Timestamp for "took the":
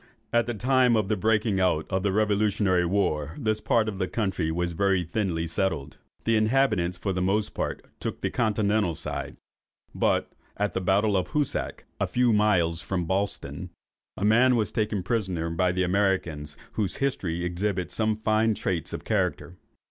7.99-8.31